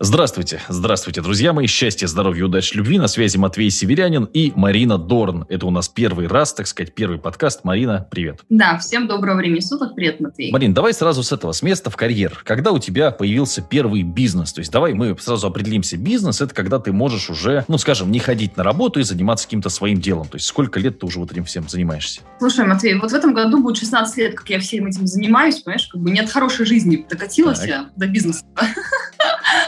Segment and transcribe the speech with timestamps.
[0.00, 1.68] Здравствуйте, здравствуйте, друзья мои.
[1.68, 2.98] Счастья, здоровья, удачи, любви.
[2.98, 5.46] На связи Матвей Северянин и Марина Дорн.
[5.48, 7.62] Это у нас первый раз, так сказать, первый подкаст.
[7.62, 8.40] Марина, привет.
[8.50, 9.94] Да, всем доброго времени суток.
[9.94, 10.50] Привет, Матвей.
[10.50, 12.40] Марин, давай сразу с этого, с места в карьер.
[12.44, 14.52] Когда у тебя появился первый бизнес?
[14.52, 15.96] То есть давай мы сразу определимся.
[15.96, 19.68] Бизнес– это когда ты можешь уже, ну, скажем, не ходить на работу и заниматься каким-то
[19.68, 20.26] своим делом.
[20.26, 22.22] То есть сколько лет ты уже вот этим всем занимаешься?
[22.40, 25.86] Слушай, Матвей, вот в этом году будет 16 лет, как я всем этим занимаюсь, понимаешь,
[25.86, 27.68] как бы не от хорошей жизни докатилась так.
[27.68, 28.44] я до бизнеса.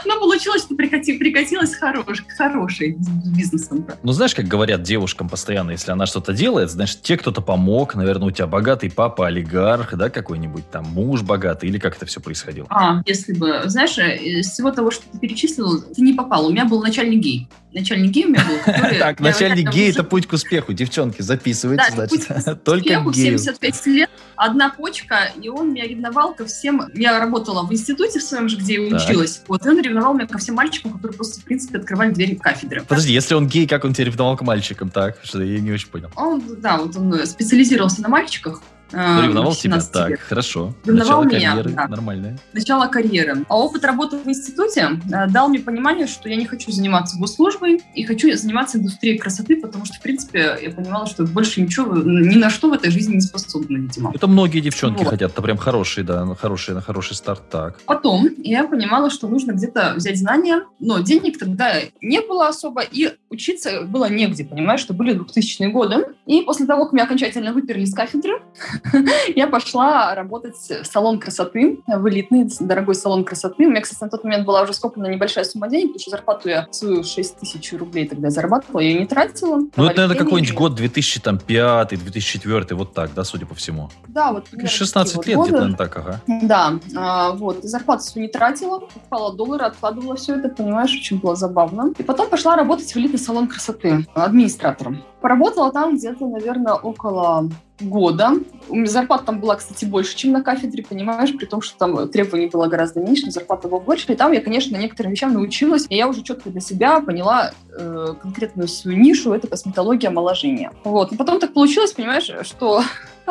[0.07, 3.85] Но получилось, что прикати, прикатилась хорош, хорошей бизнесом.
[4.03, 8.29] Ну, знаешь, как говорят девушкам постоянно, если она что-то делает, значит, те кто-то помог, наверное,
[8.29, 12.67] у тебя богатый папа, олигарх, да, какой-нибудь там муж богатый, или как это все происходило?
[12.69, 16.47] А, если бы, знаешь, э, из всего того, что ты перечислил, ты не попал.
[16.47, 18.73] У меня был начальник гей начальник гей у меня был.
[18.99, 20.73] Так, начальник гей– это путь к успеху.
[20.73, 22.63] Девчонки, записывайте, значит.
[22.63, 23.37] Только гею.
[23.37, 26.81] 75 лет, одна почка, и он меня ревновал ко всем.
[26.93, 29.41] Я работала в институте в своем же, где я училась.
[29.47, 32.83] Вот, и он ревновал меня ко всем мальчикам, которые просто, в принципе, открывали двери кафедры.
[32.87, 35.17] Подожди, если он гей, как он тебя ревновал к мальчикам, так?
[35.23, 36.09] Что я не очень понял.
[36.15, 39.79] Он, да, вот он специализировался на мальчиках, ревновал тебя?
[39.81, 40.19] Так, лет.
[40.19, 40.75] хорошо.
[40.85, 41.87] Ревновал Начало меня, карьеры да.
[41.87, 42.39] нормальное.
[42.53, 43.45] Начало карьеры.
[43.47, 47.81] А опыт работы в институте э, дал мне понимание, что я не хочу заниматься госслужбой
[47.95, 52.35] и хочу заниматься индустрией красоты, потому что, в принципе, я понимала, что больше ничего, ни
[52.35, 54.11] на что в этой жизни не способна, видимо.
[54.13, 55.09] Это многие девчонки вот.
[55.09, 57.79] хотят, это прям хороший, да, хороший, на хороший старт, так.
[57.85, 63.13] Потом я понимала, что нужно где-то взять знания, но денег тогда не было особо, и
[63.29, 66.07] учиться было негде, понимаешь, что были 2000-е годы.
[66.25, 68.41] И после того, как меня окончательно выперли с кафедры,
[69.35, 73.65] я пошла работать в салон красоты, в элитный дорогой салон красоты.
[73.65, 76.49] У меня, кстати, на тот момент была уже скоплена небольшая сумма денег, потому что зарплату
[76.49, 79.59] я свою 6 тысяч рублей тогда зарабатывала, я ее не тратила.
[79.75, 83.89] Ну, это, наверное, какой-нибудь год 2005-2004, вот так, да, судя по всему?
[84.07, 84.47] Да, вот.
[84.65, 86.21] 16 вот лет где-то, так, ага.
[86.27, 91.35] Да, а, вот, зарплату свою не тратила, покупала доллары, откладывала все это, понимаешь, очень было
[91.35, 91.93] забавно.
[91.97, 95.03] И потом пошла работать в элитный салон красоты администратором.
[95.21, 98.33] Поработала там где-то, наверное, около года.
[98.69, 102.09] У меня зарплата там была, кстати, больше, чем на кафедре, понимаешь, при том, что там
[102.09, 104.11] требований было гораздо меньше, но зарплата была больше.
[104.11, 108.13] И там я, конечно, некоторым вещам научилась, и я уже четко для себя поняла э,
[108.21, 110.71] конкретную свою нишу, это косметология омоложения.
[110.83, 111.11] Вот.
[111.11, 112.81] И потом так получилось, понимаешь, что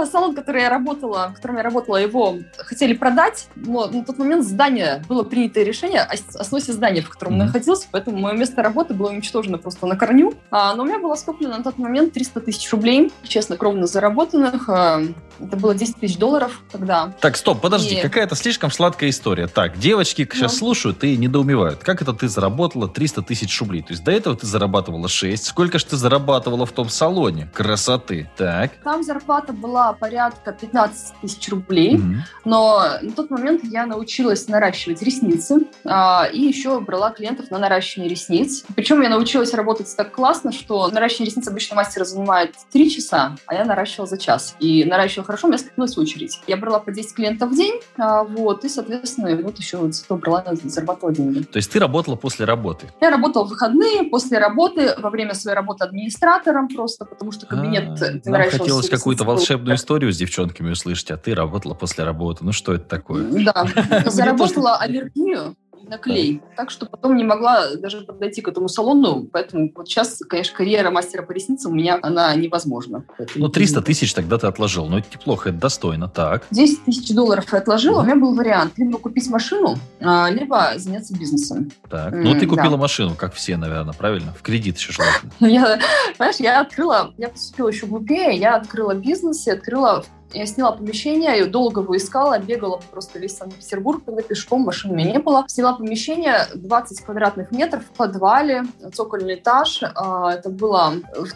[0.04, 4.44] салон, который я работала, в котором я работала, его хотели продать, но на тот момент
[4.44, 7.44] здание было принято решение о, сносе здания, в котором mm-hmm.
[7.46, 10.34] находился, поэтому мое место работы было уничтожено просто на корню.
[10.50, 14.68] А, но у меня было скоплено на тот момент 300 тысяч рублей, честно, кровно заработанных.
[14.68, 15.00] А,
[15.40, 17.12] это было 10 тысяч долларов тогда.
[17.20, 18.00] Так, стоп, подожди, и...
[18.00, 19.46] какая-то слишком сладкая история.
[19.46, 20.58] Так, девочки сейчас ну.
[20.58, 21.80] слушают и недоумевают.
[21.82, 23.82] Как это ты заработала 300 тысяч рублей?
[23.82, 25.44] То есть до этого ты зарабатывала 6.
[25.44, 28.30] Сколько же ты зарабатывала в том салоне красоты?
[28.36, 28.72] Так.
[28.82, 32.16] Там зарплата была порядка 15 тысяч рублей, mm-hmm.
[32.44, 38.10] но на тот момент я научилась наращивать ресницы а, и еще брала клиентов на наращивание
[38.10, 38.64] ресниц.
[38.74, 43.54] Причем я научилась работать так классно, что наращивание ресниц обычно мастера занимает 3 часа, а
[43.54, 44.56] я наращивала за час.
[44.60, 46.40] И наращивала хорошо, у меня скопилась очередь.
[46.46, 50.16] Я брала по 10 клиентов в день, а, вот, и, соответственно, вот еще вот зато
[50.16, 51.42] брала, зарабатывала деньги.
[51.42, 52.86] То есть ты работала после работы?
[53.00, 58.00] Я работала в выходные, после работы, во время своей работы администратором просто, потому что кабинет...
[58.02, 62.44] А, нам хотелось какую-то волшебную историю с девчонками услышать, а ты работала после работы.
[62.44, 63.24] Ну что это такое?
[63.44, 63.66] Да,
[64.06, 66.42] заработала аллергию на клей.
[66.56, 70.90] Так что потом не могла даже подойти к этому салону, поэтому вот сейчас, конечно, карьера
[70.90, 73.04] мастера по ресницам у меня, она невозможна.
[73.34, 76.46] Ну, 300 тысяч тогда ты отложил, но это неплохо, это достойно, так.
[76.50, 81.16] 10 тысяч долларов я отложила, у меня был вариант, либо купить машину, а, либо заняться
[81.16, 81.70] бизнесом.
[81.88, 82.76] Так, ну ты купила да.
[82.76, 84.34] машину, как все, наверное, правильно?
[84.38, 85.32] В кредит еще желательно.
[85.56, 85.78] Я,
[86.16, 91.38] знаешь, я открыла, я поступила еще глупее, я открыла бизнес и открыла я сняла помещение,
[91.38, 95.44] я долго его искала, бегала просто весь Санкт-Петербург, когда пешком, машин у меня не было.
[95.48, 99.82] Сняла помещение 20 квадратных метров в подвале, цокольный этаж.
[99.94, 100.94] А, это было,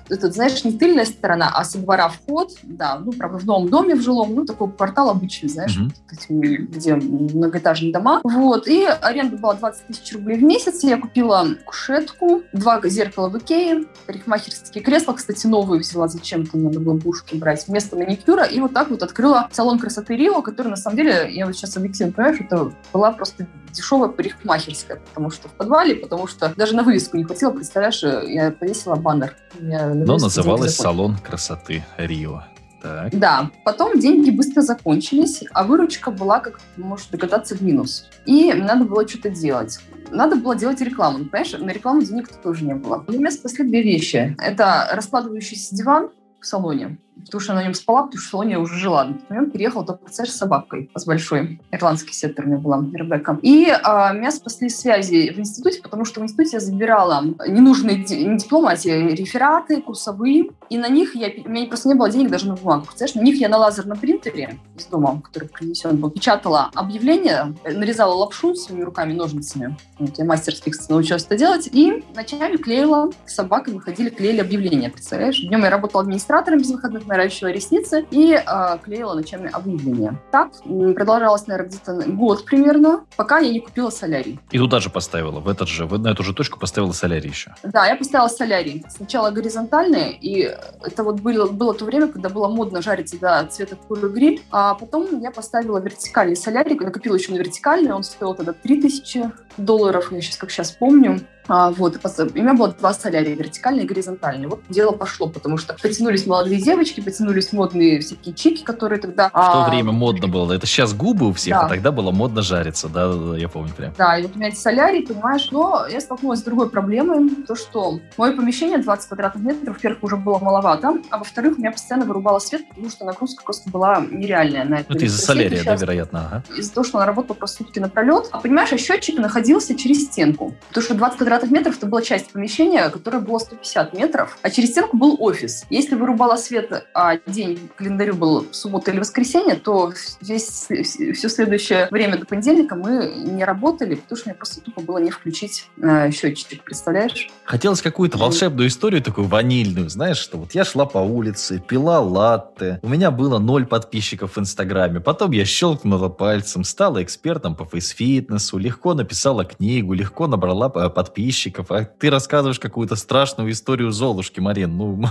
[0.08, 3.94] это, знаешь, не тыльная сторона, а со двора вход, да, ну, правда, в новом доме
[3.94, 6.56] в жилом, ну, такой портал обычный, знаешь, mm-hmm.
[6.56, 8.20] где многоэтажные дома.
[8.24, 10.82] Вот, и аренда была 20 тысяч рублей в месяц.
[10.82, 16.94] Я купила кушетку, два зеркала в Икее, парикмахерские кресла, кстати, новые взяла зачем-то, надо было
[16.94, 20.96] бушки брать, вместо маникюра, и вот так вот открыла салон красоты Рио, который на самом
[20.96, 25.52] деле, я вот сейчас объективно понимаю, что это была просто дешевая парикмахерская, потому что в
[25.52, 29.36] подвале, потому что даже на вывеску не хватило, представляешь, я повесила баннер.
[29.60, 32.44] Но называлась салон красоты Рио.
[32.82, 33.10] Так.
[33.12, 38.08] Да, потом деньги быстро закончились, а выручка была, как можешь догадаться, в минус.
[38.24, 39.78] И надо было что-то делать.
[40.10, 41.26] Надо было делать рекламу.
[41.26, 43.04] Понимаешь, на рекламу денег тоже не было.
[43.06, 44.34] У меня спасли две вещи.
[44.38, 46.08] Это раскладывающийся диван
[46.40, 49.04] в салоне, потому что я на нем спала, потому что в салоне я уже жила.
[49.04, 51.60] На тот момент переехала только с собакой, с большой.
[51.70, 53.38] Ирландский сеттер у меня была, Ребекка.
[53.42, 58.38] И а, меня спасли связи в институте, потому что в институте я забирала ненужные не
[58.38, 62.30] дипломы, а те рефераты, курсовые, и на них я, у меня просто не было денег
[62.30, 62.86] даже на бумагу.
[62.86, 68.14] Представляешь, на них я на лазерном принтере из дома, который принесен был, печатала объявление, нарезала
[68.14, 69.76] лапшу своими руками, ножницами.
[69.98, 71.68] Вот, я мастерски научилась это делать.
[71.72, 75.40] И ночами клеила с собакой, выходили, клеили объявления, представляешь?
[75.40, 80.16] Днем я работала администратором без выходных, наращивала ресницы и э, клеила ночами объявления.
[80.30, 80.52] Так
[80.94, 84.38] продолжалось, наверное, где-то год примерно, пока я не купила солярий.
[84.50, 87.54] И туда же поставила, в этот же, в, на эту же точку поставила солярий еще?
[87.64, 88.84] Да, я поставила солярий.
[88.88, 93.76] Сначала горизонтальные, и это вот было, было то время, когда было модно жарить до цвета
[93.76, 98.52] куры гриль, а потом я поставила вертикальный солярий, накопила еще на вертикальный, он стоил тогда
[98.52, 101.20] 3000 долларов, я сейчас как сейчас помню.
[101.50, 104.46] А, вот, у меня было два солярия, вертикальный и горизонтальный.
[104.46, 109.28] Вот дело пошло, потому что потянулись молодые девочки, потянулись модные всякие чики, которые тогда...
[109.28, 109.68] В то а...
[109.68, 110.52] время модно было.
[110.52, 111.66] Это сейчас губы у всех, а да.
[111.66, 113.92] а тогда было модно жариться, да, я помню прям.
[113.98, 117.56] Да, и вот у меня эти солярии, понимаешь, но я столкнулась с другой проблемой, то,
[117.56, 122.06] что мое помещение 20 квадратных метров, во-первых, уже было маловато, а во-вторых, у меня постоянно
[122.06, 124.94] вырубало свет, потому что нагрузка просто была нереальная на это.
[124.94, 126.26] Это из-за солярия, да, вероятно?
[126.26, 126.42] Ага.
[126.56, 128.28] Из-за того, что она работала просто сутки напролет.
[128.30, 132.32] А понимаешь, а счетчик находился через стенку, потому что 20 квадратных метров это была часть
[132.32, 135.64] помещения, которая была 150 метров, а через стенку был офис.
[135.70, 140.68] Если вырубала свет, а день календарю был суббота или воскресенье, то весь,
[141.14, 145.10] все следующее время до понедельника мы не работали, потому что мне просто тупо было не
[145.10, 147.30] включить э, счетчик, представляешь?
[147.44, 152.80] Хотелось какую-то волшебную историю такую ванильную, знаешь, что вот я шла по улице, пила латте,
[152.82, 158.58] у меня было ноль подписчиков в Инстаграме, потом я щелкнула пальцем, стала экспертом по фейс-фитнесу,
[158.58, 160.90] легко написала книгу, легко набрала э,
[161.20, 164.76] подписчиков, а ты рассказываешь какую-то страшную историю Золушки, Марин.
[164.76, 165.04] Ну.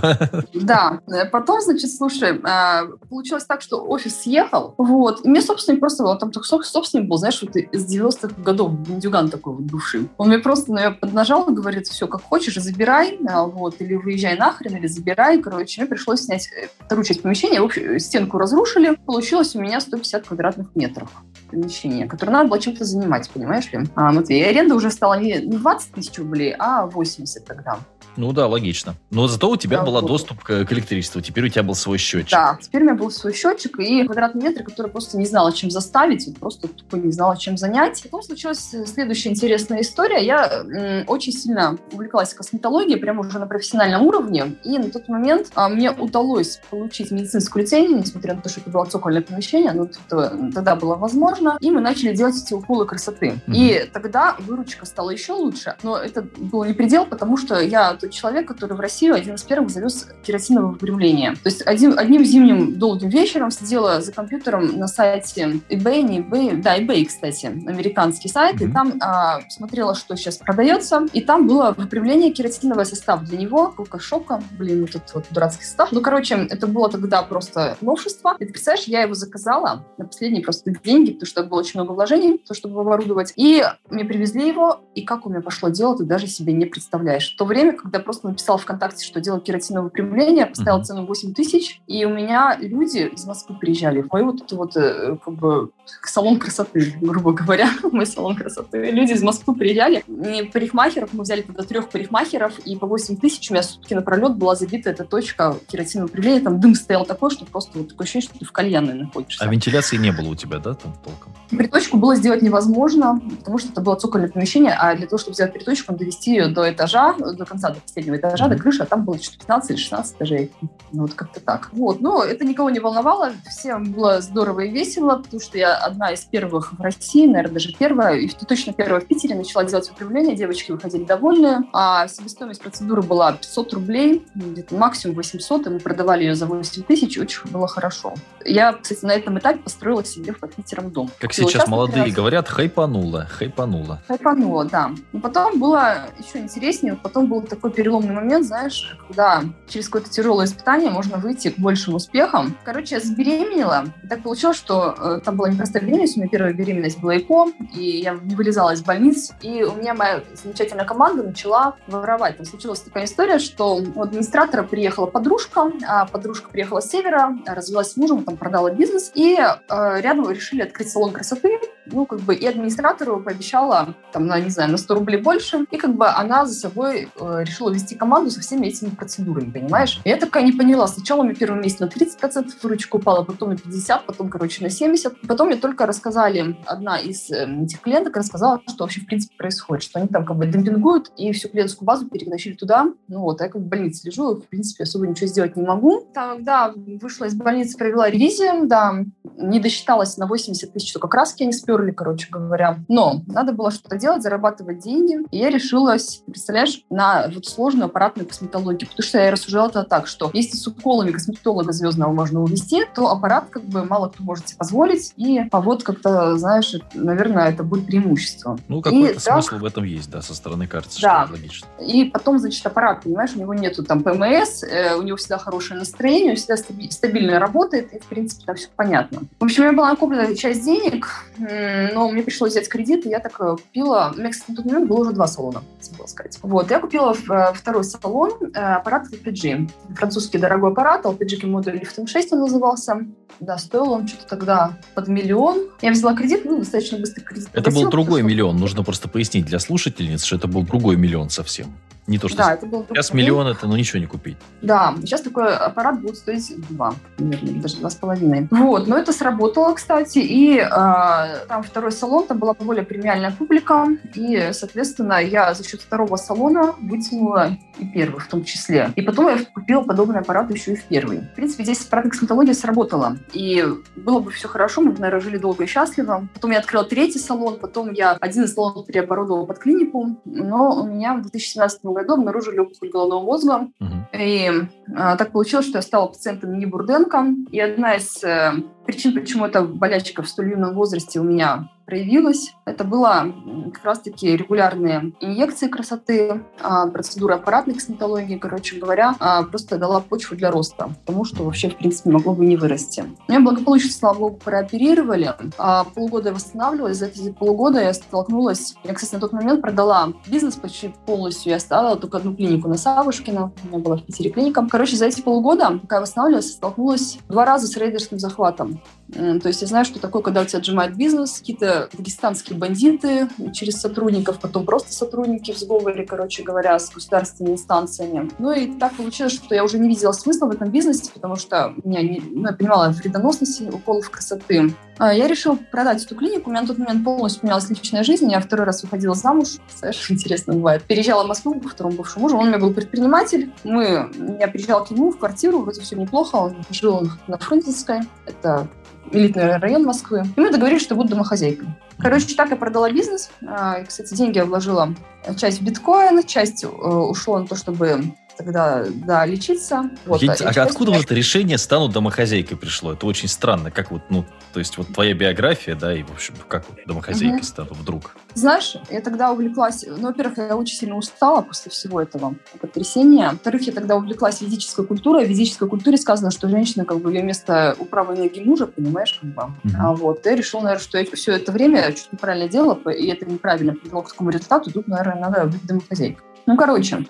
[0.52, 1.00] Да,
[1.32, 6.18] потом, значит, слушай, а, получилось так, что офис съехал, вот, и мне собственник просто, он
[6.18, 10.08] там собственник был, знаешь, вот из 90-х годов, бандюган такой вот бывший.
[10.18, 13.94] Он мне просто на меня поднажал и говорит, все, как хочешь, забирай, а, вот, или
[13.94, 18.38] выезжай нахрен, или забирай, короче, мне пришлось снять э, вторую часть помещения, в общем, стенку
[18.38, 21.10] разрушили, получилось у меня 150 квадратных метров
[21.50, 23.80] помещения, которое надо было чем-то занимать, понимаешь ли?
[23.94, 27.78] А, Матвей, аренда уже стала не 20 тысяч рублей, а 80 тогда.
[28.16, 28.94] Ну да, логично.
[29.10, 31.20] Но зато у тебя да, был доступ к, к электричеству.
[31.20, 32.32] Теперь у тебя был свой счетчик.
[32.32, 35.70] Да, теперь у меня был свой счетчик и квадратный метр, который просто не знала, чем
[35.70, 38.02] заставить, просто тупо не знала, чем занять.
[38.02, 40.24] Потом случилась следующая интересная история.
[40.24, 44.56] Я м, очень сильно увлеклась косметологией, прямо уже на профессиональном уровне.
[44.64, 48.70] И на тот момент а, мне удалось получить медицинскую лицензию, несмотря на то, что это
[48.70, 51.56] было цокольное помещение, но это, тогда было возможно.
[51.60, 53.40] И мы начали делать эти уколы красоты.
[53.46, 53.54] Mm-hmm.
[53.54, 55.76] И тогда выручка стала еще лучше.
[55.82, 59.42] Но это был не предел, потому что я тот человек, который в Россию один из
[59.42, 61.32] первых завез керосиновое выпрямление.
[61.32, 66.60] То есть один, одним зимним долгим вечером сидела за компьютером на сайте eBay, не eBay,
[66.60, 68.68] да, eBay, кстати, американский сайт, mm-hmm.
[68.68, 73.72] и там а, смотрела, что сейчас продается, и там было выпрямление керосинового состав для него,
[73.76, 75.92] кока шока, блин, вот этот вот дурацкий состав.
[75.92, 78.36] Ну, короче, это было тогда просто новшество.
[78.38, 81.92] И ты представляешь, я его заказала на последние просто деньги, потому что было очень много
[81.92, 83.32] вложений, то, чтобы оборудовать.
[83.36, 87.32] И мне привезли его, и как у меня пошло дело, ты даже себе не представляешь.
[87.34, 90.84] В то время, когда просто написала ВКонтакте, что делаю кератиновое выпрямление, поставила mm-hmm.
[90.84, 94.76] цену 8 тысяч, и у меня люди из Москвы приезжали в мой вот это вот
[94.76, 95.70] э, как бы
[96.04, 98.90] салон красоты, грубо говоря, мой салон красоты.
[98.90, 103.50] Люди из Москвы приезжали, и парикмахеров, мы взяли тогда трех парикмахеров, и по 8 тысяч
[103.50, 107.44] у меня сутки напролет была забита эта точка кератинового выпрямления, там дым стоял такой, что
[107.44, 109.44] просто вот такое ощущение, что ты в кальянной находишься.
[109.44, 111.34] А вентиляции не было у тебя, да, там толком?
[111.50, 115.52] Приточку было сделать невозможно, потому что это было цокольное помещение, а для того, чтобы сделать
[115.52, 118.48] приточку, надо довести ее до этажа, до конца, до последнего этажа, mm-hmm.
[118.48, 120.52] до крыши, а там было 15 или 16 этажей.
[120.92, 121.70] Ну, вот как-то так.
[121.72, 126.12] Вот, но это никого не волновало, всем было здорово и весело, потому что я одна
[126.12, 130.36] из первых в России, наверное, даже первая, и точно первая в Питере начала делать управление,
[130.36, 136.24] девочки выходили довольные, а себестоимость процедуры была 500 рублей, где-то максимум 800, и мы продавали
[136.24, 138.14] ее за 8 тысяч, очень было хорошо.
[138.44, 141.10] Я, кстати, на этом этапе построила себе в Питером дом.
[141.18, 142.14] Как сейчас молодые раз...
[142.14, 144.02] говорят, хайпанула, хайпанула.
[144.08, 144.90] Хайпанула, да.
[145.12, 150.46] Но потом было еще интереснее, потом был такой переломный момент, знаешь, когда через какое-то тяжелое
[150.46, 152.56] испытание можно выйти к большим успехам.
[152.64, 153.86] Короче, я забеременела.
[154.02, 157.46] И так получилось, что э, там была непростая беременность, у меня первая беременность была ЭКО,
[157.74, 162.36] и я не вылезала из больниц, и у меня моя замечательная команда начала воровать.
[162.36, 167.92] Там случилась такая история, что у администратора приехала подружка, а подружка приехала с севера, развелась
[167.92, 172.34] с мужем, там продала бизнес, и э, рядом решили открыть салон красоты, ну, как бы,
[172.34, 176.46] и администратору пообещала, там, на, не знаю, на 100 рублей больше, и как бы она
[176.46, 180.00] за собой э, решила решила вести команду со всеми этими процедурами, понимаешь?
[180.04, 180.86] И я такая не поняла.
[180.86, 185.26] Сначала мне первый месяц на 30% выручка упала, потом на 50%, потом, короче, на 70%.
[185.28, 189.84] Потом мне только рассказали, одна из э, этих клиенток рассказала, что вообще в принципе происходит,
[189.84, 192.86] что они там как бы демпингуют и всю клиентскую базу переносили туда.
[193.08, 196.08] Ну вот, а я как в больнице лежу, в принципе, особо ничего сделать не могу.
[196.14, 199.04] Тогда вышла из больницы, провела ревизию, да,
[199.36, 202.78] не досчиталась на 80 тысяч, только краски они сперли, короче говоря.
[202.88, 205.18] Но надо было что-то делать, зарабатывать деньги.
[205.30, 208.88] И я решилась, представляешь, на вот сложную аппаратную косметологию.
[208.88, 213.10] Потому что я рассуждала это так, что если с уколами косметолога звездного можно увести, то
[213.10, 215.12] аппарат как бы мало кто может себе позволить.
[215.16, 218.58] И а вот как-то, знаешь, наверное, это будет преимущество.
[218.68, 221.24] Ну, какой-то и, смысл так, в этом есть, да, со стороны кажется, да.
[221.24, 221.66] что логично.
[221.80, 225.78] И потом, значит, аппарат, понимаешь, у него нету там ПМС, э, у него всегда хорошее
[225.78, 229.22] настроение, он всегда стабильно работает, и, в принципе, там все понятно.
[229.38, 231.06] В общем, у меня была накоплена часть денег,
[231.38, 234.12] но мне пришлось взять кредит, и я так э, купила...
[234.14, 236.38] У меня, кстати, на тот момент было уже два салона, забыла сказать.
[236.42, 239.70] Вот, я купила э, второй салон, э, аппарат LPG.
[239.96, 243.00] Французский дорогой аппарат, LPG модуль Lifting 6 он назывался.
[243.40, 245.68] Да, стоил он что-то тогда под миллион.
[245.82, 247.48] Я взяла кредит, ну, достаточно быстрый кредит.
[247.52, 251.74] Это был другой миллион, нужно просто пояснить для слушательниц, что это был другой миллион совсем.
[252.10, 254.36] Не то, что да, это был сейчас миллион, это ну ничего не купить.
[254.62, 258.48] Да, сейчас такой аппарат будет стоить два, наверное, даже два с половиной.
[258.50, 263.86] Вот, но это сработало, кстати, и э, там второй салон, там была более премиальная публика,
[264.12, 268.90] и, соответственно, я за счет второго салона вытянула и первый в том числе.
[268.96, 271.20] И потом я купила подобный аппарат еще и в первый.
[271.20, 273.64] В принципе, здесь аппаратная косметология сработала, и
[273.94, 276.26] было бы все хорошо, мы бы, наверное, жили долго и счастливо.
[276.34, 280.86] Потом я открыла третий салон, потом я один из салонов переоборудовала под клинику, но у
[280.88, 283.68] меня в 2017 году году обнаружили опухоль головного мозга.
[283.80, 284.18] Угу.
[284.18, 284.50] И
[284.96, 287.26] а, так получилось, что я стала пациентом не Бурденко.
[287.50, 288.52] И одна из э,
[288.86, 292.54] причин, почему эта болячка в столь юном возрасте у меня проявилась.
[292.66, 293.34] Это было
[293.74, 300.36] как раз-таки регулярные инъекции красоты, а, процедура аппаратной косметологии, короче говоря, а, просто дала почву
[300.36, 303.04] для роста, потому что вообще, в принципе, могло бы не вырасти.
[303.26, 305.34] Меня благополучно, слава богу, прооперировали.
[305.58, 306.98] А полгода восстанавливалась.
[306.98, 308.76] За эти полгода я столкнулась...
[308.84, 311.50] Я, кстати, на тот момент продала бизнес почти полностью.
[311.50, 313.52] Я оставила только одну клинику на Савушкина.
[313.64, 314.64] У меня была в Питере клиника.
[314.70, 318.80] Короче, за эти полгода, пока я восстанавливалась, столкнулась два раза с рейдерским захватом.
[319.12, 323.80] То есть я знаю, что такое, когда у тебя отжимает бизнес, какие-то дагестанские бандиты через
[323.80, 328.30] сотрудников, потом просто сотрудники в сговоре, короче говоря, с государственными инстанциями.
[328.38, 331.74] Ну и так получилось, что я уже не видела смысла в этом бизнесе, потому что
[331.84, 334.74] меня не, ну, я понимала вредоносность уколов красоты.
[335.00, 336.50] А, я решила продать эту клинику.
[336.50, 338.30] У меня на тот момент полностью менялась личная жизнь.
[338.30, 339.56] Я второй раз выходила замуж.
[339.74, 340.82] Знаешь, интересно бывает.
[340.82, 342.36] Переезжала в Москву к второму бывшему мужу.
[342.36, 343.50] Он у меня был предприниматель.
[343.64, 345.60] Мы, я приезжала к нему в квартиру.
[345.60, 346.36] Вроде все неплохо.
[346.36, 348.00] Он жил на Фрунзенской.
[348.26, 348.68] Это
[349.10, 350.24] элитный район Москвы.
[350.36, 351.68] И мы договорились, что буду домохозяйкой.
[351.98, 353.30] Короче, так я продала бизнес.
[353.46, 354.94] А, кстати, деньги я вложила
[355.36, 358.02] часть в биткоин, часть э, ушло на то, чтобы
[358.42, 359.90] тогда, да, лечиться.
[360.06, 362.92] Вот, Я, а откуда вот это решение стану домохозяйкой пришло?
[362.92, 363.70] Это очень странно.
[363.70, 367.38] Как вот, ну, то есть вот твоя биография, да, и, в общем, как вот домохозяйкой
[367.38, 367.44] угу.
[367.44, 368.12] стану вдруг?
[368.34, 373.30] Знаешь, я тогда увлеклась, ну, во-первых, я очень сильно устала после всего этого потрясения.
[373.30, 375.26] Во-вторых, я тогда увлеклась физической культурой.
[375.26, 379.18] В физической культуре сказано, что женщина, как бы, ее место у правой ноги мужа, понимаешь,
[379.20, 379.42] как бы.
[379.42, 379.74] Угу.
[379.78, 383.26] А вот, я решила, наверное, что я все это время что-то неправильно делала, и это
[383.26, 386.24] неправильно привело к такому результату, тут, наверное, надо быть домохозяйкой.
[386.46, 387.06] Ну, короче,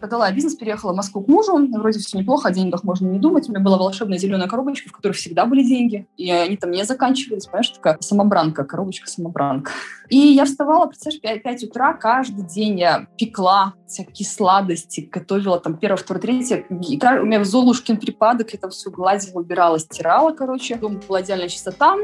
[0.00, 1.56] продала бизнес, переехала в Москву к мужу.
[1.72, 3.48] Вроде все неплохо, о деньгах можно не думать.
[3.48, 6.06] У меня была волшебная зеленая коробочка, в которой всегда были деньги.
[6.16, 9.70] И они там не заканчивались, понимаешь, такая самобранка, коробочка-самобранка.
[10.08, 15.76] И я вставала, представляешь, 5, 5 утра, каждый день я пекла всякие сладости, готовила там
[15.76, 16.58] первое, второе, третье.
[16.68, 20.76] И у меня Золушкин припадок, я там все гладила, убирала, стирала, короче.
[20.76, 21.96] Дома была идеальная чистота.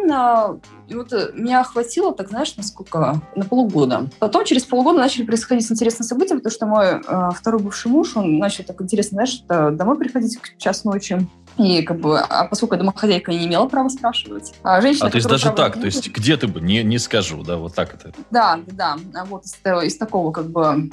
[0.88, 3.20] И вот э, меня охватило, так знаешь, на сколько?
[3.37, 4.08] На полгода.
[4.18, 8.38] Потом через полгода начали происходить интересные события, потому что мой э, второй бывший муж, он
[8.38, 9.42] начал так интересно, знаешь,
[9.76, 11.26] домой приходить к час ночи.
[11.61, 14.55] И как бы, а поскольку я домохозяйка не имела права спрашивать.
[14.62, 17.43] А, женщина, а то есть даже так, то есть где ты бы, не, не скажу,
[17.43, 18.12] да, вот так это?
[18.31, 20.88] Да, да, да, вот из, из такого как бы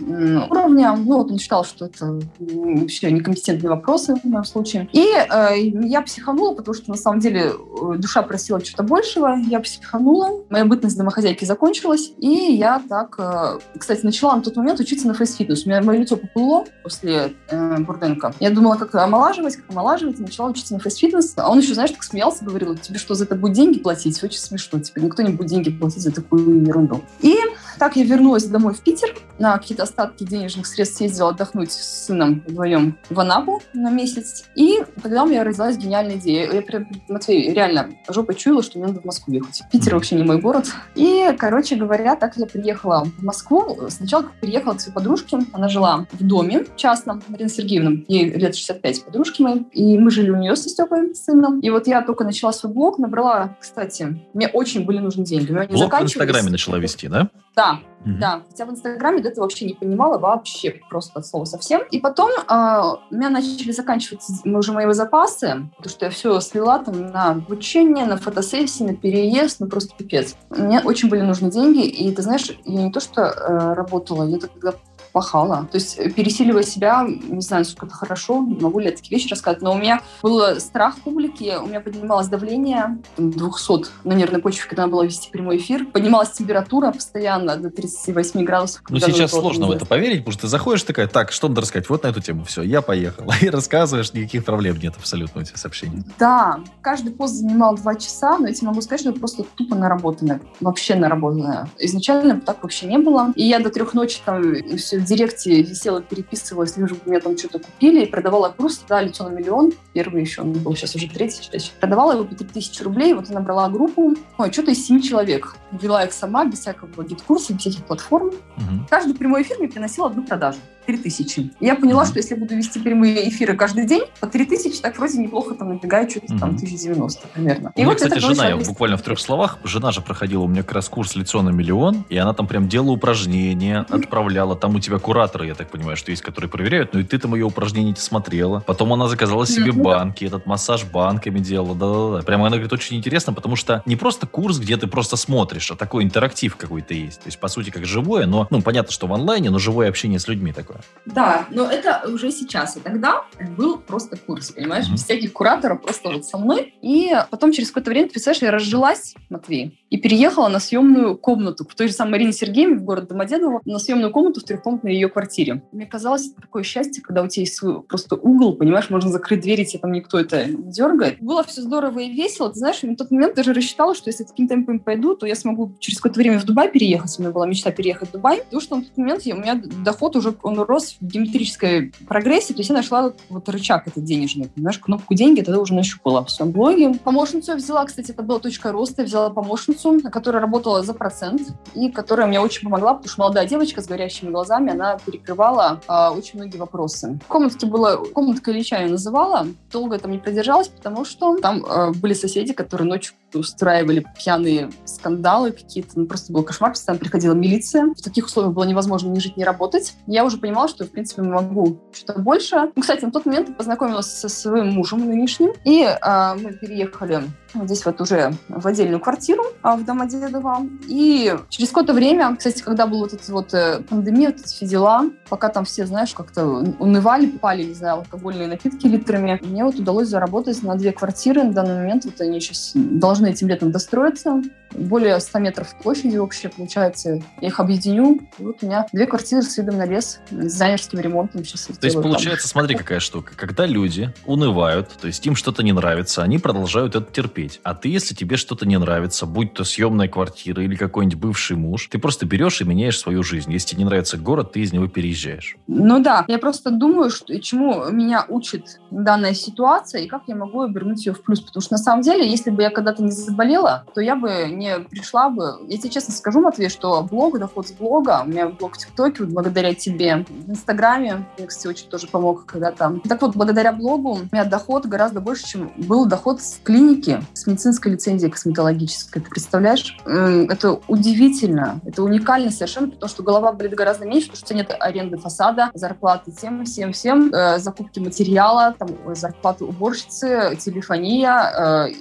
[0.50, 4.90] уровня, ну вот он считал, что это вообще некомпетентные вопросы в моем случае.
[4.92, 9.60] И э, я психанула, потому что на самом деле э, душа просила чего-то большего, я
[9.60, 15.08] психанула, моя бытность домохозяйки закончилась, и я так, э, кстати, начала на тот момент учиться
[15.08, 15.66] на фейс-фитнес.
[15.66, 18.34] У меня мое лицо поплыло после э, Бурденко.
[18.40, 21.92] Я думала, как омолаживать, как омолаживать, и начала учиться на фейс-фитнес, а он еще, знаешь,
[21.92, 24.22] так смеялся, говорил, тебе что, за это будет деньги платить?
[24.24, 27.04] Очень смешно, тебе никто не будет деньги платить за такую ерунду.
[27.22, 27.38] И
[27.78, 32.44] так я вернулась домой в Питер, на какие-то остатки денежных средств съездила отдохнуть с сыном
[32.48, 34.46] вдвоем в Анапу на месяц.
[34.56, 36.52] И тогда у меня родилась гениальная идея.
[36.52, 39.62] Я прям, Матвей, реально жопой чуяла, что мне надо в Москву ехать.
[39.72, 40.68] Питер вообще не мой город.
[40.96, 43.78] И, короче говоря, так я приехала в Москву.
[43.90, 45.40] Сначала приехала к своей подружке.
[45.54, 48.02] Она жила в доме частном, Марина Сергеевна.
[48.08, 49.68] Ей лет 65 подружки моей.
[49.74, 51.60] И мы жили нее со Степой, сыном.
[51.60, 55.52] И вот я только начала свой блог, набрала, кстати, мне очень были нужны деньги.
[55.52, 57.30] Блог в Инстаграме начала вести, да?
[57.56, 58.18] Да, mm-hmm.
[58.20, 58.42] да.
[58.48, 61.82] Хотя в Инстаграме до этого вообще не понимала вообще просто слово совсем.
[61.90, 66.78] И потом э, у меня начали заканчиваться уже мои запасы, потому что я все слила
[66.80, 70.36] там на обучение, на фотосессии, на переезд, ну просто пипец.
[70.52, 74.38] Мне очень были нужны деньги, и ты знаешь, я не то что э, работала, я
[74.38, 74.74] тогда
[75.18, 75.68] пахала.
[75.72, 79.32] То есть э, пересиливая себя, не знаю, насколько это хорошо, могу ли я такие вещи
[79.32, 84.66] рассказать, но у меня был страх публики, у меня поднималось давление 200 на нервной почве,
[84.70, 88.84] когда надо было вести прямой эфир, поднималась температура постоянно до 38 градусов.
[88.90, 91.90] Ну, сейчас сложно в это поверить, потому что ты заходишь такая, так, что надо рассказать?
[91.90, 93.34] Вот на эту тему, все, я поехала.
[93.42, 96.04] И рассказываешь, никаких проблем нет абсолютно у тебя сообщений.
[96.20, 99.76] Да, каждый пост занимал два часа, но я тебе могу сказать, что это просто тупо
[99.76, 101.70] наработанное, вообще наработанное.
[101.80, 103.34] Изначально так вообще не было.
[103.36, 104.44] И я до трех ночи там
[104.78, 109.28] в директе висела, переписывалась, лишь бы мне там что-то купили, и продавала курс, да, лицо
[109.28, 111.74] на миллион, первый еще, он был сейчас уже третий, часть.
[111.80, 115.56] Продавала его по 3000 рублей, вот я набрала группу, ой, что-то из 7 человек.
[115.72, 118.28] Вела их сама, без всякого GetCourse а, без всяких платформ.
[118.28, 118.88] Угу.
[118.90, 120.60] Каждый прямой эфир мне приносил одну продажу.
[120.88, 121.52] 3000.
[121.60, 125.54] Я поняла, что если буду вести прямые эфиры каждый день, по 3000, так вроде неплохо
[125.54, 126.40] там набегает что-то mm-hmm.
[126.40, 127.74] там 1090 примерно.
[127.76, 130.48] И у меня, вот кстати, жена, я буквально в трех словах, жена же проходила у
[130.48, 134.56] меня как раз курс лицо на миллион, и она там прям делала упражнения, отправляла.
[134.56, 137.36] Там у тебя кураторы, я так понимаю, что есть, которые проверяют, но и ты там
[137.36, 138.64] ее упражнения не смотрела.
[138.66, 139.82] Потом она заказала себе mm-hmm.
[139.82, 142.24] банки, этот массаж банками делала, да-да-да.
[142.24, 145.76] Прямо она говорит, очень интересно, потому что не просто курс, где ты просто смотришь, а
[145.76, 147.22] такой интерактив какой-то есть.
[147.22, 150.20] То есть, по сути, как живое, но, ну, понятно, что в онлайне, но живое общение
[150.20, 150.80] с людьми такое.
[151.06, 152.78] Да, но это уже сейчас.
[152.78, 153.24] И тогда
[153.58, 154.88] был просто курс, понимаешь?
[154.88, 154.92] Mm-hmm.
[154.92, 156.74] Без всяких кураторов, просто вот со мной.
[156.82, 161.66] И потом через какое-то время, ты представляешь, я разжилась, Матвей, и переехала на съемную комнату
[161.66, 165.10] к той же самой Марине Сергеевне в город Домодедово, на съемную комнату в трехкомнатной ее
[165.10, 165.64] квартире.
[165.72, 169.42] Мне казалось, это такое счастье, когда у тебя есть свой просто угол, понимаешь, можно закрыть
[169.42, 171.22] дверь, и тебе там никто это дергает.
[171.22, 172.50] Было все здорово и весело.
[172.50, 175.76] Ты знаешь, на тот момент даже рассчитала, что если таким темпом пойду, то я смогу
[175.80, 177.18] через какое-то время в Дубай переехать.
[177.18, 178.38] У меня была мечта переехать в Дубай.
[178.44, 182.54] Потому что на тот момент у меня доход уже он рос в геометрической прогрессии.
[182.54, 184.50] То есть я нашла вот рычаг этот денежный.
[184.50, 186.94] Понимаешь, кнопку деньги тогда уже нащупала в своем блоге.
[187.04, 189.02] Помощницу я взяла, кстати, это была точка роста.
[189.02, 191.42] Я взяла помощницу, которая работала за процент
[191.76, 196.10] и которая мне очень помогла, потому что молодая девочка с горящими глазами, она перекрывала э,
[196.10, 197.20] очень многие вопросы.
[197.26, 199.48] В комнатке была, комнатка Ильича я называла.
[199.72, 205.52] Долго там не продержалась, потому что там э, были соседи, которые ночью устраивали пьяные скандалы
[205.52, 206.00] какие-то.
[206.00, 207.94] Ну, просто был кошмар, постоянно приходила милиция.
[207.98, 209.96] В таких условиях было невозможно ни жить, ни работать.
[210.08, 212.72] Я уже понимала, что, в принципе, могу что-то больше.
[212.76, 217.86] Ну, кстати, на тот момент познакомилась со своим мужем нынешним, и э, мы переехали здесь
[217.86, 220.66] вот уже в отдельную квартиру а, в Домодедово.
[220.88, 224.68] И через какое-то время, кстати, когда была вот эта вот э, пандемия, вот эти все
[224.68, 226.46] дела, пока там все, знаешь, как-то
[226.80, 231.44] унывали, пали, не знаю, алкогольные напитки литрами, мне вот удалось заработать на две квартиры.
[231.44, 234.42] На данный момент вот они сейчас должны этим летом достроиться
[234.78, 237.22] более 100 метров площади общая, получается.
[237.42, 238.20] Я их объединю.
[238.38, 241.44] И вот у меня две квартиры с видом на лес, с дизайнерским ремонтом.
[241.44, 242.62] Сейчас то есть, получается, там.
[242.62, 243.34] смотри, какая штука.
[243.36, 247.60] Когда люди унывают, то есть им что-то не нравится, они продолжают это терпеть.
[247.64, 251.88] А ты, если тебе что-то не нравится, будь то съемная квартира или какой-нибудь бывший муж,
[251.88, 253.52] ты просто берешь и меняешь свою жизнь.
[253.52, 255.58] Если тебе не нравится город, ты из него переезжаешь.
[255.68, 260.62] Ну да, я просто думаю, что, чему меня учит данная ситуация и как я могу
[260.62, 261.42] обернуть ее в плюс.
[261.42, 264.67] Потому что на самом деле, если бы я когда-то не заболела, то я бы не
[264.90, 265.60] пришла бы...
[265.68, 269.24] Я тебе честно скажу, Матвей, что блог, доход с блога, у меня блог в ТикТоке,
[269.24, 273.00] вот благодаря тебе, в Инстаграме, мне, кстати, очень тоже помог когда-то.
[273.08, 277.48] Так вот, благодаря блогу у меня доход гораздо больше, чем был доход с клиники, с
[277.48, 279.22] медицинской лицензией косметологической.
[279.22, 279.98] Ты представляешь?
[280.06, 285.18] Это удивительно, это уникально совершенно, потому что голова болит гораздо меньше, потому что нет аренды
[285.18, 291.92] фасада, зарплаты всем, всем, всем, э, закупки материала, там, зарплаты уборщицы, телефония, э,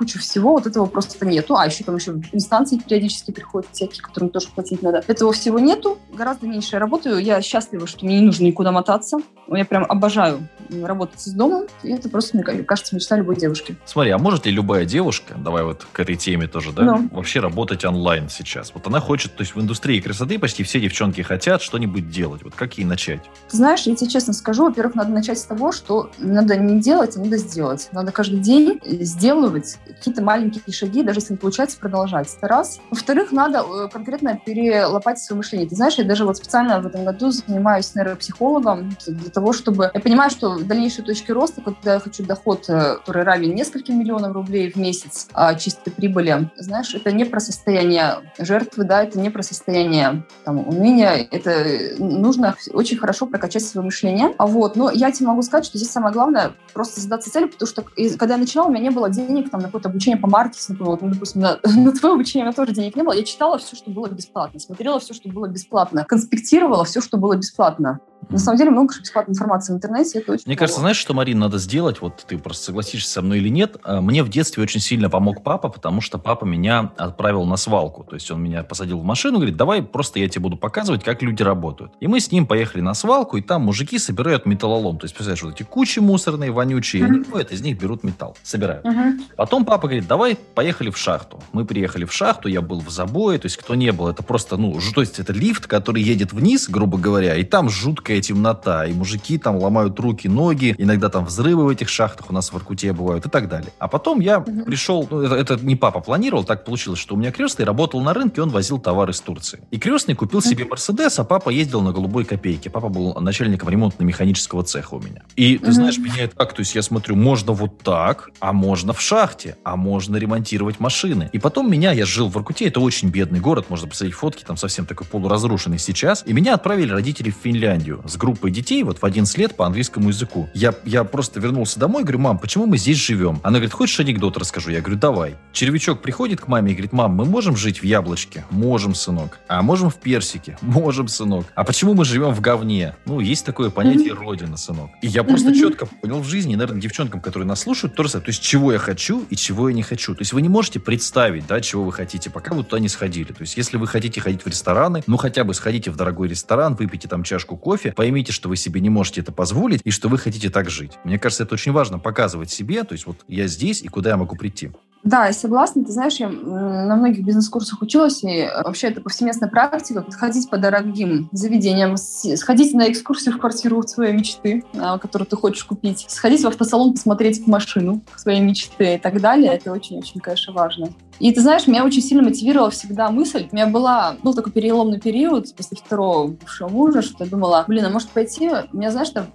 [0.00, 1.56] кучу всего, вот этого просто нету.
[1.56, 5.04] А еще там еще инстанции периодически приходят всякие, которым тоже платить надо.
[5.06, 7.18] Этого всего нету, гораздо меньше я работаю.
[7.18, 9.18] Я счастлива, что мне не нужно никуда мотаться.
[9.48, 10.48] Я прям обожаю
[10.82, 11.66] работать из дома.
[11.82, 13.76] И это просто, мне кажется, мечта любой девушки.
[13.84, 17.08] Смотри, а может ли любая девушка, давай вот к этой теме тоже, да, ну.
[17.12, 18.72] вообще работать онлайн сейчас?
[18.72, 22.42] Вот она хочет, то есть в индустрии красоты почти все девчонки хотят что-нибудь делать.
[22.42, 23.20] Вот как ей начать?
[23.50, 27.18] Ты знаешь, я тебе честно скажу, во-первых, надо начать с того, что надо не делать,
[27.18, 27.90] а надо сделать.
[27.92, 32.28] Надо каждый день сделать какие-то маленькие шаги, даже если не получается, продолжать.
[32.36, 32.80] Это раз.
[32.90, 35.68] Во-вторых, надо э, конкретно перелопатить свое мышление.
[35.68, 39.90] Ты знаешь, я даже вот специально в этом году занимаюсь нейропсихологом для того, чтобы...
[39.92, 43.98] Я понимаю, что в дальнейшей точке роста, когда я хочу доход, э, который равен нескольким
[43.98, 49.18] миллионам рублей в месяц а, чистой прибыли, знаешь, это не про состояние жертвы, да, это
[49.18, 51.64] не про состояние там, уныния, это
[51.98, 54.34] нужно очень хорошо прокачать свое мышление.
[54.38, 57.68] А вот, но я тебе могу сказать, что здесь самое главное просто задаться целью, потому
[57.68, 57.84] что
[58.18, 61.02] когда я начинала, у меня не было денег там, на какое-то обучение по маркетингу, вот,
[61.02, 63.76] ну, допустим, на, на твое обучение у меня тоже денег не было, я читала все,
[63.76, 68.00] что было бесплатно, смотрела все, что было бесплатно, конспектировала все, что было бесплатно.
[68.28, 71.38] На самом деле много бесплатной информации в интернете, это очень Мне кажется, знаешь, что, Марин,
[71.38, 74.80] надо сделать, вот ты просто согласишься со мной или нет, а, мне в детстве очень
[74.80, 78.98] сильно помог папа, потому что папа меня отправил на свалку, то есть он меня посадил
[78.98, 81.92] в машину, говорит, давай просто я тебе буду показывать, как люди работают.
[82.00, 85.42] И мы с ним поехали на свалку, и там мужики собирают металлолом, то есть, представляешь,
[85.42, 87.06] вот эти кучи мусорные, вонючие, mm-hmm.
[87.06, 88.84] они ходят, из них берут металл, собирают.
[88.84, 89.20] Mm-hmm.
[89.36, 91.40] Потом папа говорит, давай поехали в шахту.
[91.52, 94.56] Мы приехали в шахту, я был в забое, то есть кто не был, это просто,
[94.56, 98.92] ну, то есть это лифт, который едет вниз, грубо говоря, и там жуткая темнота, и
[98.92, 102.92] мужики там ломают руки, ноги, иногда там взрывы в этих шахтах у нас в Иркуте
[102.92, 103.72] бывают и так далее.
[103.78, 104.64] А потом я mm-hmm.
[104.64, 108.12] пришел, ну, это, это не папа планировал, так получилось, что у меня крестный работал на
[108.12, 109.60] рынке, он возил товар из Турции.
[109.70, 112.70] И крестный купил себе Мерседес, а папа ездил на голубой копейке.
[112.70, 115.22] Папа был начальником ремонтно-механического цеха у меня.
[115.36, 118.92] И ты знаешь, меня это как, то есть я смотрю, можно вот так, а можно
[118.92, 121.30] в шахте, а можно ремонтировать машины.
[121.32, 124.56] И потом меня, я жил в Иркуте, это очень бедный город, можно посмотреть фотки, там
[124.56, 126.22] совсем такой полуразрушенный сейчас.
[126.26, 130.08] И меня отправили родители в Финляндию с группой детей вот в 11 лет по английскому
[130.08, 130.48] языку.
[130.54, 133.40] Я, я просто вернулся домой, говорю, мам, почему мы здесь живем?
[133.42, 134.70] Она говорит, хочешь анекдот расскажу?
[134.70, 135.36] Я говорю, давай.
[135.52, 138.44] Червячок приходит к маме и говорит, мам, мы можем жить в яблочке?
[138.50, 139.38] Можем, сынок.
[139.48, 140.56] А можем в персике?
[140.62, 141.46] Можем, сынок.
[141.54, 142.94] А почему мы живем в говне?
[143.06, 144.90] Ну, есть такое понятие родина, сынок.
[145.02, 148.42] И я просто четко понял в жизни, наверное, девчонкам, которые нас слушают, тоже то есть
[148.42, 150.14] чего я хочу и чего я не хочу.
[150.14, 153.32] То есть вы не можете представить, да, чего вы хотите, пока вы туда не сходили.
[153.32, 156.74] То есть если вы хотите ходить в рестораны, ну хотя бы сходите в дорогой ресторан,
[156.74, 160.18] выпейте там чашку кофе, поймите, что вы себе не можете это позволить и что вы
[160.18, 160.92] хотите так жить.
[161.04, 164.16] Мне кажется, это очень важно показывать себе, то есть вот я здесь и куда я
[164.16, 164.70] могу прийти.
[165.02, 165.84] Да, я согласна.
[165.84, 170.04] Ты знаешь, я на многих бизнес-курсах училась, и вообще это повсеместная практика.
[170.10, 175.64] Ходить по дорогим заведениям, сходить на экскурсию в квартиру своей мечты, а, которую ты хочешь
[175.64, 179.54] купить, сходить в автосалон, посмотреть машину своей мечты и так далее.
[179.54, 180.90] Это очень-очень, конечно, важно.
[181.20, 183.46] И ты знаешь, меня очень сильно мотивировала всегда мысль.
[183.52, 187.84] У меня была, был такой переломный период после второго бывшего мужа, что я думала, блин,
[187.84, 188.50] а может пойти?
[188.72, 189.26] Меня, знаешь, там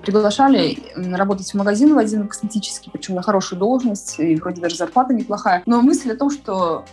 [0.00, 5.14] приглашали работать в магазин в один косметический, причем на хорошую должность, и вроде даже зарплата
[5.14, 5.62] неплохая.
[5.66, 6.84] Но мысль о том, что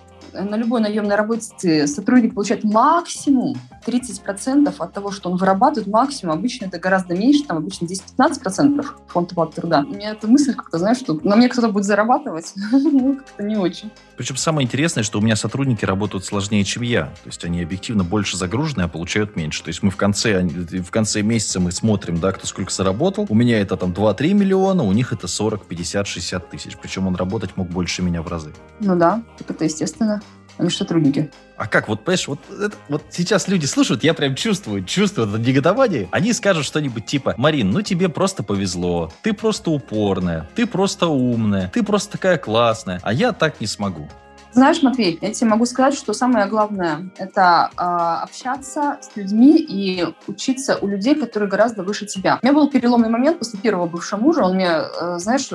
[0.44, 6.36] на любой наемной работе сотрудник получает максимум 30% от того, что он вырабатывает, максимум.
[6.36, 9.84] Обычно это гораздо меньше, там обычно 10-15% фонд оплаты труда.
[9.88, 13.56] У меня эта мысль как-то, знаешь, что на мне кто-то будет зарабатывать, ну, как-то не
[13.56, 13.92] очень.
[14.18, 17.06] Причем самое интересное, что у меня сотрудники работают сложнее, чем я.
[17.06, 19.64] То есть они объективно больше загружены, а получают меньше.
[19.64, 23.26] То есть мы в конце, в конце месяца мы смотрим, да, кто сколько заработал.
[23.30, 26.78] У меня это там 2-3 миллиона, у них это 40, 50, 60 тысяч.
[26.82, 28.54] Причем он работать мог больше меня в разы.
[28.80, 30.22] Ну да, так это естественно.
[30.58, 31.32] Они же сотрудники.
[31.58, 35.38] А как, вот, понимаешь, вот, это, вот сейчас люди слушают, я прям чувствую, чувствую это
[35.38, 36.08] негодование.
[36.12, 41.70] Они скажут что-нибудь типа, Марин, ну тебе просто повезло, ты просто упорная, ты просто умная,
[41.74, 44.08] ты просто такая классная, а я так не смогу.
[44.56, 47.82] Знаешь, Матвей, я тебе могу сказать, что самое главное— это э,
[48.24, 52.40] общаться с людьми и учиться у людей, которые гораздо выше тебя.
[52.42, 54.44] У меня был переломный момент после первого бывшего мужа.
[54.44, 55.50] Он мне, э, знаешь,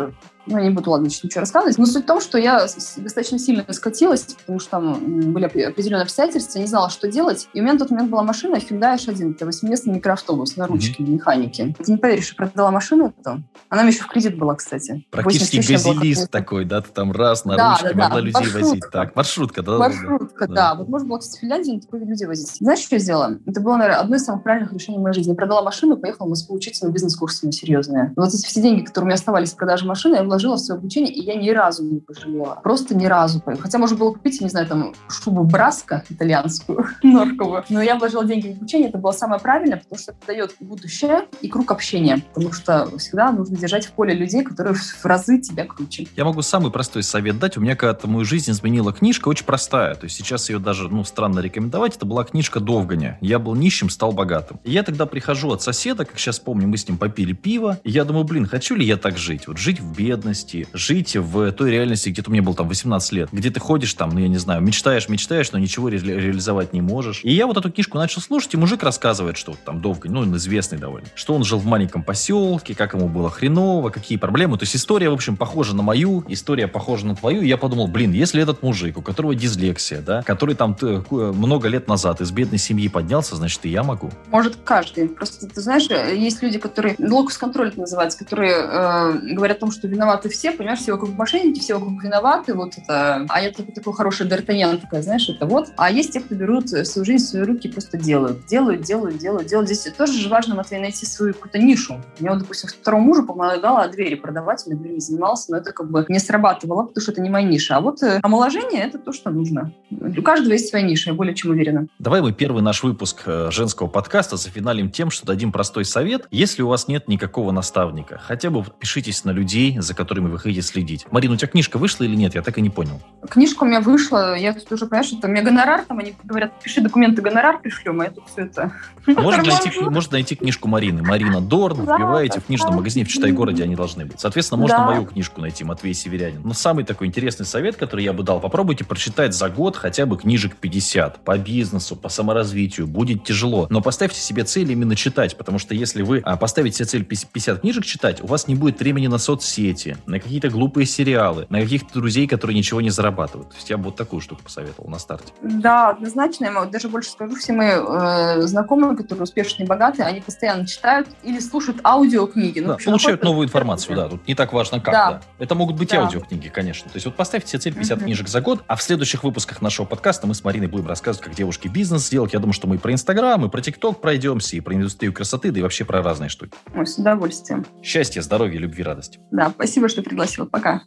[0.46, 1.78] ну, я не буду, ладно, ничего рассказывать.
[1.78, 6.58] Но суть в том, что я достаточно сильно скатилась, потому что там были определенные обстоятельства,
[6.58, 7.48] не знала, что делать.
[7.52, 11.02] И у меня на тот момент была машина Hyundai H1, это восьмиместный микроавтобус на ручке
[11.02, 11.10] mm-hmm.
[11.10, 11.76] механики.
[11.78, 13.42] Ты не поверишь, я продала машину эту.
[13.68, 15.06] Она мне еще в кредит была, кстати.
[15.10, 16.80] Практически газелист такой, да?
[16.80, 18.20] Ты там раз на да, ручке да, могла да.
[18.20, 18.66] людей маршрутка.
[18.66, 18.84] возить.
[18.92, 19.78] Так, маршрутка, да?
[19.78, 20.54] Маршрутка, да.
[20.54, 20.74] да.
[20.74, 22.56] Вот можно было, кстати, в Финляндии на такой людей возить.
[22.58, 23.38] Знаешь, что я сделала?
[23.46, 25.30] Это было, наверное, одно из самых правильных решений в моей жизни.
[25.30, 28.12] Я продала машину, поехала в Москву учиться на бизнес-курсы на серьезные.
[28.16, 30.60] Вот эти все деньги, которые у меня оставались в продаже машины, я вложила вложила в
[30.60, 32.60] свое обучение, и я ни разу не пожалела.
[32.62, 33.42] Просто ни разу.
[33.58, 37.64] Хотя можно было купить, не знаю, там, шубу Браска итальянскую, норковую.
[37.68, 41.26] Но я вложила деньги в обучение, это было самое правильное, потому что это дает будущее
[41.40, 42.22] и круг общения.
[42.34, 46.06] Потому что всегда нужно держать в поле людей, которые в разы тебя круче.
[46.16, 47.56] Я могу самый простой совет дать.
[47.56, 49.94] У меня когда-то мою жизнь изменила книжка, очень простая.
[49.94, 51.96] То есть сейчас ее даже, ну, странно рекомендовать.
[51.96, 53.18] Это была книжка Довганя.
[53.20, 54.60] Я был нищим, стал богатым.
[54.64, 57.78] Я тогда прихожу от соседа, как сейчас помню, мы с ним попили пиво.
[57.84, 59.46] И я думаю, блин, хочу ли я так жить?
[59.46, 63.28] Вот жить в бедности, жить в той реальности, где-то у меня был там 18 лет,
[63.32, 66.82] где ты ходишь там, ну, я не знаю, мечтаешь, мечтаешь, но ничего ре- реализовать не
[66.82, 67.20] можешь.
[67.24, 70.36] И я вот эту книжку начал слушать, и мужик рассказывает, что там Довгань, ну, он
[70.36, 74.58] известный довольно, что он жил в маленьком поселке, как ему было хреново, какие проблемы.
[74.58, 77.40] То есть история, в общем, похожа на мою, история похожа на твою.
[77.40, 80.76] И я подумал, блин, если этот мужик, у которого дислексия, да, который там
[81.10, 84.10] много лет назад из бедной семьи поднялся, значит, и я могу.
[84.28, 85.08] Может, каждый.
[85.08, 89.70] Просто, ты знаешь, есть люди, которые, локус контроль это называется, которые э, говорят о том,
[89.70, 93.72] что виноваты все, понимаешь, все вокруг мошенники, все вокруг виноваты, вот это, а я такой,
[93.72, 95.68] такой хороший Д'Артаньян, такая, знаешь, это вот.
[95.76, 98.46] А есть те, кто берут свою жизнь в свои руки просто делают.
[98.46, 99.68] Делают, делают, делают, делают.
[99.68, 102.00] Здесь тоже же важно, Матвей, найти свою какую-то нишу.
[102.18, 106.04] Я вот, допустим, второму мужу помогала двери продавать, он дверьми занимался, но это как бы
[106.08, 107.76] не срабатывало, потому что это не моя ниша.
[107.76, 109.72] А вот э, омоложение– это то, что нужно.
[109.90, 111.86] У каждого есть своя ниша, я более чем уверена.
[111.98, 116.26] Давай мы первый наш выпуск э, женского подкаста зафиналим тем, что дадим простой совет.
[116.30, 120.62] Если у вас нет никакого наставника, хотя бы подпишитесь на людей, за которыми вы хотите
[120.62, 121.06] следить.
[121.10, 122.34] Марина, у тебя книжка вышла или нет?
[122.34, 123.02] Я так и не понял.
[123.28, 124.34] Книжка у меня вышла.
[124.34, 128.00] Я тут уже, понимаешь, это у меня гонорар, там они говорят, пиши документы, гонорар пришлем,
[128.00, 128.72] а я тут все это...
[129.06, 131.02] Можно найти, можно найти книжку Марины.
[131.02, 134.20] Марина Дорн, вбиваете в книжном магазине в Читай-городе, они должны быть.
[134.20, 136.42] Соответственно, можно мою книжку найти, Матвей Северянин.
[136.44, 140.16] Но самый такой интересный совет, который я бы дал, попробуйте прочитать за год хотя бы
[140.16, 142.86] книжек 50 по бизнесу, по саморазвитию.
[142.86, 146.86] Будет тяжело, но поставьте себе цель именно читать, потому что если вы а, поставите себе
[146.86, 151.46] цель 50 книжек читать, у вас не будет времени на соцсети, на какие-то глупые сериалы,
[151.50, 153.50] на каких-то друзей, которые ничего не зарабатывают.
[153.50, 155.32] То есть я бы вот такую штуку посоветовал на старте.
[155.42, 156.46] Да, однозначно.
[156.46, 161.08] Я даже больше скажу, все мои э, знакомые, которые успешные и богатые, они постоянно читают
[161.22, 162.60] или слушают аудиокниги.
[162.60, 164.08] Ну, да, получают новую информацию, да.
[164.08, 165.10] Тут не так важно как, да.
[165.10, 165.22] да.
[165.38, 166.02] Это могут быть да.
[166.02, 166.90] аудиокниги, конечно.
[166.90, 168.04] То есть вот поставьте себе цель 50 угу.
[168.04, 171.34] книжек за год, а в следующих выпусках нашего подкаста мы с Мариной будем рассказывать, как
[171.34, 172.32] девушке бизнес сделать.
[172.32, 175.50] Я думаю, что мы и про Инстаграм, и про ТикТок пройдемся, и про индустрию красоты,
[175.50, 176.52] да и вообще про разные штуки.
[176.74, 177.66] Ой, с удовольствием.
[177.82, 179.18] Счастья, здоровья, любви, радости.
[179.30, 180.46] Да, спасибо, что пригласила.
[180.46, 180.82] Пока.